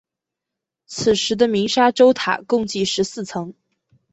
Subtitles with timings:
[0.87, 3.53] 此时的鸣沙洲塔共计十四层。